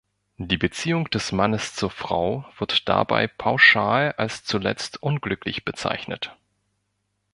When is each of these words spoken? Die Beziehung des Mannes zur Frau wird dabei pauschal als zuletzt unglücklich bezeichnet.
Die 0.39 0.57
Beziehung 0.57 1.11
des 1.11 1.31
Mannes 1.31 1.75
zur 1.75 1.91
Frau 1.91 2.43
wird 2.57 2.89
dabei 2.89 3.27
pauschal 3.27 4.15
als 4.17 4.43
zuletzt 4.43 5.03
unglücklich 5.03 5.63
bezeichnet. 5.63 6.35